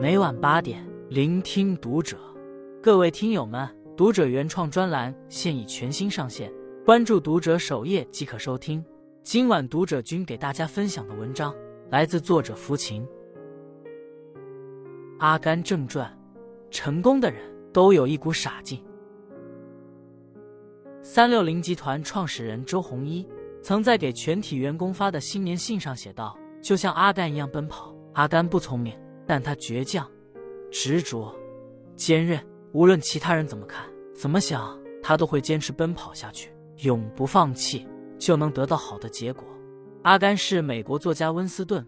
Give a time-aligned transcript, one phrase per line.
[0.00, 2.16] 每晚八点，聆听读者。
[2.82, 6.52] 各位听友们，读者原创专栏现已全新上线，
[6.86, 8.84] 关注读者首页即可收听。
[9.22, 11.54] 今晚读者君给大家分享的文章
[11.90, 13.02] 来自作者福琴，
[15.18, 16.08] 《阿甘正传》。
[16.70, 17.40] 成功的人
[17.72, 18.82] 都有一股傻劲。
[21.02, 23.28] 三六零集团创始人周鸿祎
[23.64, 27.96] 曾在给全体员工发的新年信上写道：“就像阿甘一样奔跑。
[28.12, 28.94] 阿甘不聪明，
[29.26, 30.06] 但他倔强、
[30.70, 31.34] 执着、
[31.96, 32.38] 坚韧。
[32.74, 36.50] 无论其他人怎么看、怎么想，他都会坚持奔跑下去，
[36.82, 37.88] 永不放弃，
[38.18, 39.42] 就能得到好的结果。”
[40.04, 41.82] 阿甘是美国作家温斯顿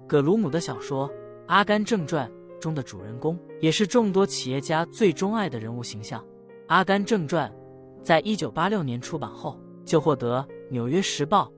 [0.06, 1.06] ·葛鲁姆的小说
[1.46, 2.26] 《阿甘正传》。
[2.58, 6.20] 中的主人公也是众多企业家最钟爱的人物形象。
[6.68, 7.52] 《阿甘正传》
[8.02, 11.50] 在一九八六年出版后，就获得《纽约时报》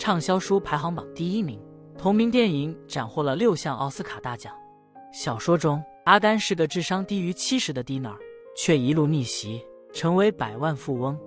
[0.00, 1.60] 畅销书排行榜第一名。
[1.96, 4.52] 同名电影斩获了六项奥斯卡大奖。
[5.12, 8.12] 小说中，阿甘是个智商低于七十的低能，
[8.56, 11.18] 却一路逆袭，成为百万富翁。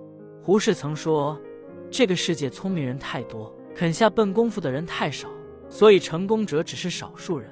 [0.42, 1.40] 胡适曾说
[1.90, 5.28] ：“这个世界聪明人太多，肯下笨功夫的人太少，
[5.68, 7.50] 所以成功者只是少数人。”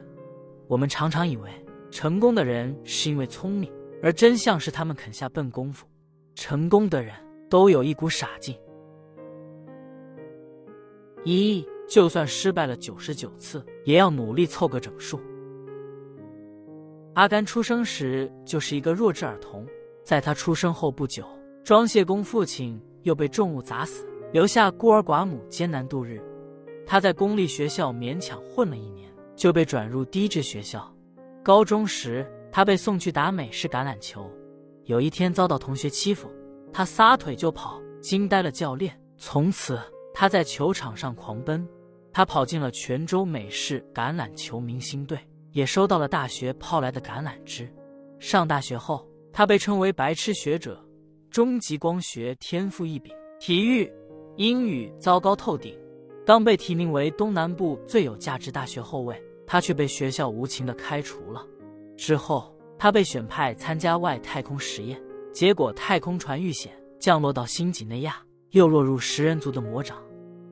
[0.68, 1.50] 我们常常以为。
[1.88, 5.86] 成功的人是因为聪明，而真相是他们肯下笨功夫。
[6.34, 7.14] 成功的人
[7.48, 8.54] 都有一股傻劲。
[11.34, 15.20] 一，就算失败了九十九次，也要努力凑个整数。
[17.14, 19.66] 阿甘出生时就是一个弱智儿童，
[20.04, 21.26] 在他出生后不久，
[21.64, 26.22] 装卸工父亲又被重物砸死，留下孤儿寡母艰难度日。
[26.86, 30.88] 他在公立学校勉强混了一年，就被转入低智学校。
[31.42, 34.30] 高中时，他被送去打美式橄榄球。
[34.84, 36.30] 有一天遭到同学欺负，
[36.72, 38.96] 他撒腿就跑，惊呆了教练。
[39.16, 39.80] 从此，
[40.18, 41.68] 他在球场上狂奔。
[42.10, 45.18] 他跑进了泉州美式橄榄球明星队，
[45.52, 47.70] 也收到了大学抛来的橄榄枝。
[48.18, 50.82] 上大学后，他被称为“白痴学者”，
[51.30, 53.92] 终极光学天赋异禀，体育、
[54.36, 55.78] 英语糟糕透顶。
[56.24, 59.22] 刚被提名为东南部最有价值大学后卫。
[59.46, 61.46] 他却被学校无情的开除了。
[61.96, 64.98] 之后，他被选派参加外太空实验，
[65.32, 68.16] 结果太空船遇险，降落到新几内亚，
[68.52, 70.02] 又落入食人族的魔掌。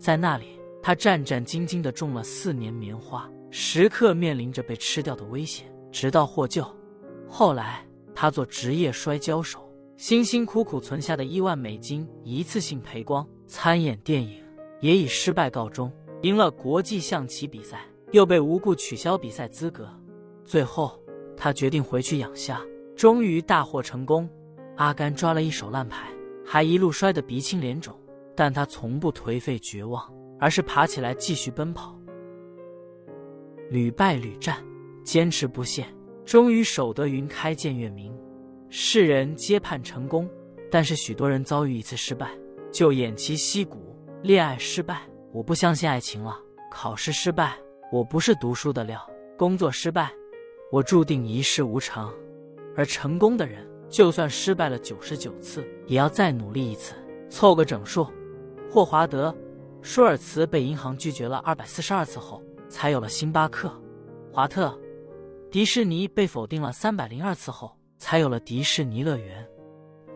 [0.04, 6.62] 在那里，他战战兢兢地种了四年棉花，时刻面临着被吃掉的危险，直到获救。
[7.26, 7.82] 后来，
[8.15, 9.66] 他做职业摔跤手，
[9.97, 13.26] 辛辛苦苦存下的一万美金一次性赔光。
[13.47, 14.44] 参演电影
[14.81, 15.91] 也以失败告终，
[16.21, 17.81] 赢了国际象棋比赛。
[18.12, 19.88] 又被无故取消比赛资格，
[20.44, 21.00] 最后
[21.34, 22.60] 他决定回去养虾，
[22.94, 24.28] 终于大获成功。
[24.76, 26.10] 阿甘抓了一手烂牌，
[26.44, 27.98] 还一路摔得鼻青脸肿，
[28.37, 31.99] 但他从不颓废绝望，而是爬起来继续奔跑。
[33.71, 34.65] 屡败屡战，
[35.03, 35.87] 坚持不懈，
[36.25, 38.15] 终于守得云开见月明。
[38.69, 40.28] 世人皆盼成功，
[40.71, 42.31] 但是许多人遭遇一次失败
[42.72, 43.97] 就偃旗息鼓。
[44.22, 45.03] 恋爱失败，
[45.33, 46.34] 我不相信爱情了；
[46.71, 47.56] 考试失败。
[47.93, 49.01] 我不是读书的料，
[49.39, 50.11] 工作失败，
[50.72, 52.12] 我注定一事无成。
[52.77, 56.95] 而成功的人，就算失败了九十九次，也要再努力一次，
[57.28, 58.05] 凑个整数。
[58.75, 59.31] 霍华德·
[59.83, 63.69] 舒尔茨被银行拒绝了二百四十二次后，才有了星巴克；
[64.33, 64.67] 华特·
[65.49, 69.45] 迪士尼被否定了三百零二次后，才有了迪士尼乐园；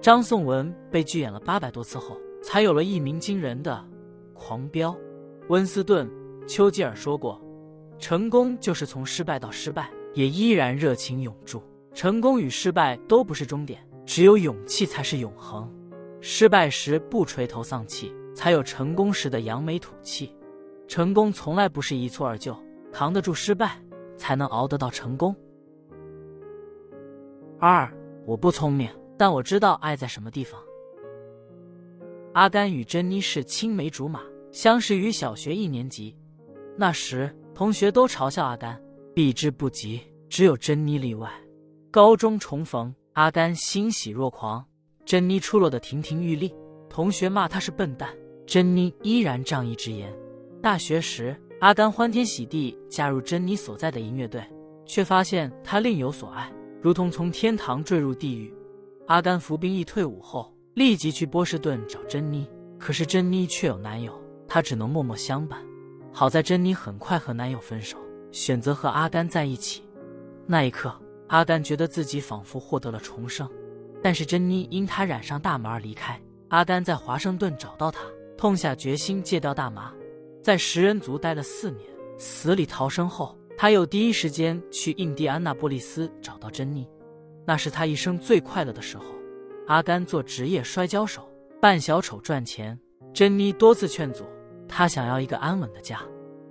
[0.01, 3.81] 张颂文被拒演了八百多次后，才有了一鸣惊人的
[4.37, 4.91] 《狂飙》。
[5.47, 6.11] 温斯顿·
[6.49, 7.41] 丘吉尔说过。
[8.01, 11.63] 成功就是从失败到失败，也依然热情永驻。
[11.95, 15.73] 成功与失败都不是终点，只有勇气才是永恒。
[16.21, 20.33] 失败时不垂头丧气，才有成功时的扬眉吐气。
[20.87, 22.57] 成功从来不是一蹴而就，
[22.93, 23.83] 扛得住失败，
[24.15, 25.35] 才能熬得到成功。
[27.59, 27.93] 二，
[28.25, 30.63] 我不聪明，但我知道爱在什么地方。
[32.33, 34.21] 阿甘与珍妮是青梅竹马，
[34.53, 36.17] 相识于小学一年级，
[36.77, 37.35] 那时。
[37.57, 38.81] 同学都嘲笑阿甘
[39.13, 41.29] 避之不及，只有珍妮例外。
[41.91, 44.65] 高中重逢，阿甘欣喜若狂，
[45.05, 46.55] 珍妮出落得亭亭玉立。
[46.89, 48.15] 同学骂他是笨蛋，
[48.49, 50.11] 珍妮依然仗义直言。
[50.63, 54.43] 大学时，阿甘欢天喜地加入珍妮所在的音乐队，
[54.87, 56.51] 却发现他另有所爱，
[56.81, 58.51] 如同从天堂坠入地狱。
[59.07, 62.49] 阿甘服兵役退伍后，立即去波士顿找珍妮，
[62.79, 64.19] 可是珍妮却有男友，
[64.49, 65.61] 他只能默默相伴。
[66.11, 67.99] 好在珍妮很快和男友分手，
[68.33, 69.83] 选择和阿甘在一起。
[70.47, 70.91] 那一刻，
[71.27, 73.47] 阿甘觉得自己仿佛获得了重生。
[74.03, 76.19] 但是珍妮因他染上大麻而离开。
[76.49, 78.01] 阿甘在华盛顿找到他，
[78.39, 79.93] 痛下决心戒掉大麻。
[80.41, 81.85] 在食人族待了四年，
[82.17, 86.89] 死里逃生后，他又第一时间去印第安纳波利斯找到珍妮，
[87.45, 89.05] 那是他一生最快乐的时候。
[89.67, 91.29] 阿甘做职业摔跤手，
[91.61, 92.79] 扮小丑赚钱。
[93.13, 94.25] 珍妮多次劝阻
[94.69, 96.01] 他，想要一个安稳的家，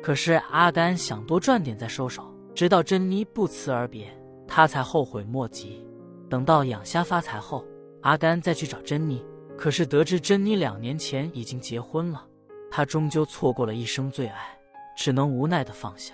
[0.04, 2.24] 可是阿甘想多赚点再收手。
[2.54, 4.12] 直到珍妮不辞而别，
[4.48, 5.88] 他才后悔莫及。
[6.30, 7.64] 等到养虾发财后，
[8.02, 9.24] 阿甘再去找珍妮，
[9.58, 12.24] 可是得知珍妮两年前已经结婚了。
[12.70, 14.58] 他终究错过了一生最爱，
[14.96, 16.14] 只能无奈的放下。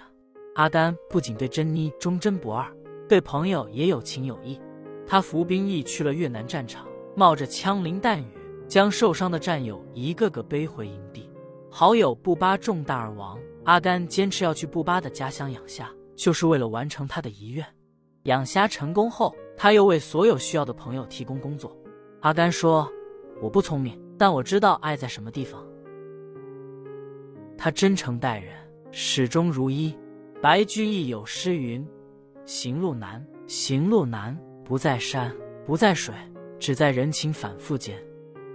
[0.55, 2.71] 阿甘不仅对珍妮忠贞不二，
[3.09, 4.59] 对朋友也有情有义。
[5.05, 8.25] 他服兵役去了越南战场，冒着枪林弹雨，
[8.67, 11.29] 将受伤的战友一个个背回营地。
[11.69, 17.65] 好友布巴中弹而亡，阿甘坚持要去布巴的家乡养虾，就是为了完成他的遗愿。
[18.23, 21.75] 养虾成功后，他又为所有需要的朋友提供工作。
[22.21, 22.89] 阿甘说
[23.43, 25.61] ：“我不聪明，但我知道爱在什么地方。”
[27.59, 28.55] 他真诚待人，
[28.89, 29.93] 始终如一。
[30.41, 31.85] 白居易有诗云
[32.45, 35.35] ：“行路难，行路难，不在山，
[35.65, 36.15] 不在水，
[36.57, 38.01] 只在人情反复间。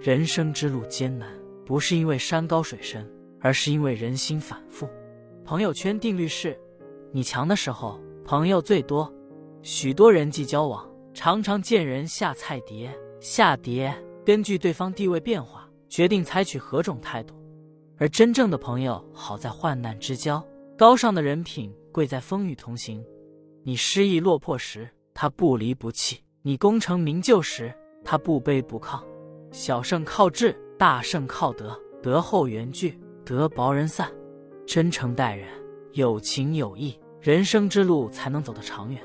[0.01, 1.29] 人生之路艰难，
[1.67, 3.07] 不是因为山高水深，
[3.41, 4.89] 而是因为人心反复。”
[5.45, 6.59] 朋友圈定律是：
[7.13, 9.13] 你强的时候，朋友最多。
[9.61, 12.91] 许多人际交往，常常见人下菜碟，
[13.21, 13.95] 下碟
[14.29, 17.35] 根据对方地位变化，决定采取何种态度。
[17.97, 20.45] 而真正的朋友，好在患难之交；
[20.77, 23.03] 高尚的人品，贵在风雨同行。
[23.63, 29.03] 你失意落魄时，他不离不弃；你功成名就时，他不卑不亢。
[29.51, 31.75] 小胜靠智，大胜靠德。
[32.03, 34.13] 德厚缘聚，德薄人散。
[34.67, 35.49] 真诚待人，
[35.93, 39.03] 有情有义，人生之路才能走得长远。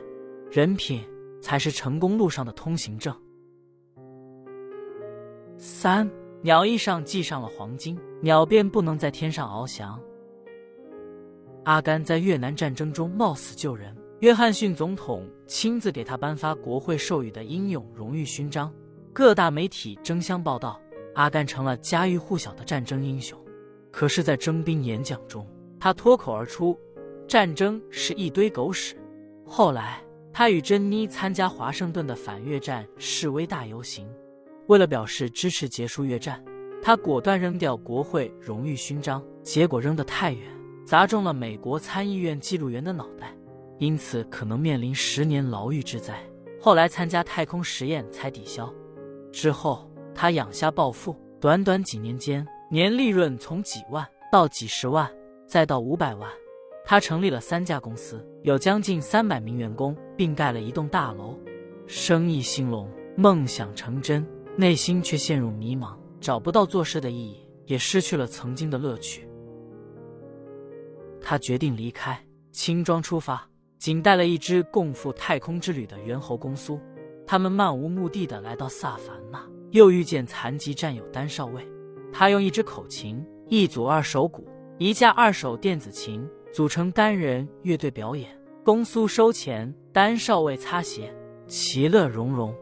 [0.52, 1.02] 人品
[1.42, 3.16] 才是成功路上的通行证。
[5.64, 6.10] 三。
[6.42, 9.98] 鸟翼上系上了黄金，鸟便不能在天上翱翔。
[11.64, 18.70] 阿甘在越南战争中冒死救人，约翰逊总统亲自给他颁发国会授予的英勇荣誉勋章。
[19.14, 20.78] 各大媒体争相报道，
[21.16, 23.40] 阿甘成了家喻户晓的战争英雄。
[23.90, 25.48] 可是，在征兵演讲中，
[25.80, 26.78] 他脱口而出
[27.26, 28.98] ：“战争是一堆狗屎。”
[29.48, 34.06] 后来，他与珍妮参加华盛顿的反越战示威大游行。
[34.68, 36.44] 为了表示支持结束越战，
[36.82, 40.50] 他果断扔掉国会荣誉勋章，结果扔得太远，
[40.86, 43.36] 砸中了美国参议院记录员的脑袋，
[43.78, 46.18] 因此可能面临十年牢狱之灾。
[46.62, 48.74] 后来参加太空实验才抵消。
[49.32, 55.12] 之后他养虾暴富，短短几年间，年利润从几万到几十万，
[55.46, 56.30] 再到五百万。
[56.86, 61.38] 他成立了三家公司，有将近三百名员工，并盖了一栋大楼，
[61.88, 64.26] 生意兴隆，梦想成真。
[64.56, 69.28] 内心却陷入迷茫，找不到做事的意义，也失去了曾经的乐趣。
[71.20, 76.80] 他决定离开，轻装出发，仅带了一支共赴太空之旅的猿猴公苏。
[77.26, 81.68] 他们漫无目的的来到萨凡纳，又遇见残疾战友丹少尉。
[82.12, 84.48] 他用一支口琴、一组二手鼓、
[84.78, 88.30] 一架二手电子琴组成单人乐队表演。
[88.64, 91.12] 公苏收钱，丹少尉擦鞋，
[91.48, 92.54] 其乐融融。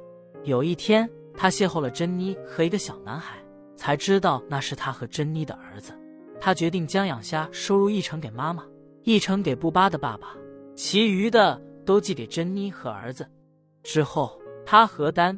[0.46, 1.10] 有一天。
[1.42, 3.36] 他邂逅了珍妮和一个小男孩，
[3.76, 5.92] 才知道那是他和珍妮的儿子。
[6.40, 8.64] 他决定将养虾收入一成给妈妈，
[9.02, 10.36] 一成给布巴的爸爸，
[10.76, 13.28] 其余的都寄给珍妮和儿子。
[13.81, 15.36] 之后，他和丹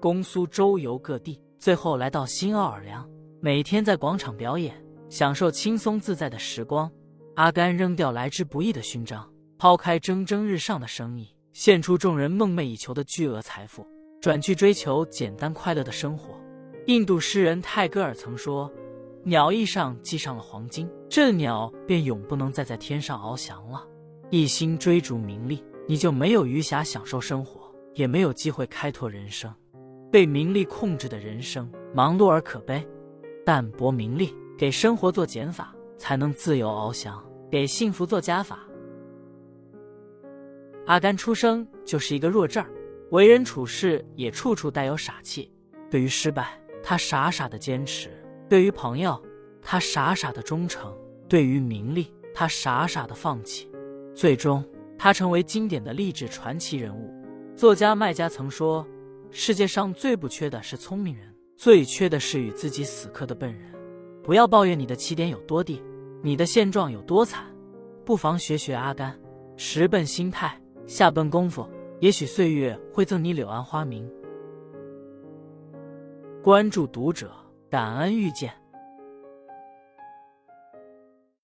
[0.00, 3.06] 公苏周游各地，最后来到新奥尔良，
[3.38, 4.74] 每天在广场表演，
[5.10, 6.90] 享受轻松自在的时光。
[7.34, 13.86] 阿甘扔掉来之不易的勋章，抛开蒸蒸日上的生意，献出众人梦寐以求的巨额财富。
[14.22, 16.32] 转去追求简单快乐的生活。
[16.86, 18.70] 印度诗人泰戈尔曾说
[19.24, 23.84] ：“鸟翼上系上了黄金，这鸟便永不能再在天上翱翔了。”
[24.30, 29.52] 一心追逐名利，你就没有余暇享受生活，也没有机会开拓人生。
[30.10, 32.86] 被名利控制的人生，忙碌而可悲。
[33.44, 38.60] 淡泊名利，给生活做减法，才能自由翱翔；给幸福做加法。
[40.86, 42.70] 阿甘出生就是一个弱智儿。
[43.12, 45.52] 为人处事也处处带有傻气。
[45.90, 48.08] 对于失败，他傻傻的坚持；
[48.48, 49.22] 对于朋友，
[49.60, 50.90] 他傻傻的忠诚；
[51.28, 53.70] 对于名利，他傻傻的放弃。
[54.14, 54.64] 最终，
[54.96, 57.12] 他成为经典的励志传奇人物。
[57.54, 58.86] 作家麦家曾说
[59.30, 63.70] ：“世界上最不缺的是聪明人，最缺的是与自己死磕的笨人。”
[64.24, 65.82] 不要抱怨你的起点有多低，
[66.22, 67.44] 你的现状有多惨，
[68.06, 69.14] 不妨学学阿甘，
[69.58, 71.68] 实笨心态，下笨功夫。
[72.02, 74.10] 也许岁月会赠你柳暗花明。
[76.42, 77.30] 关注读者，
[77.70, 78.52] 感恩遇见。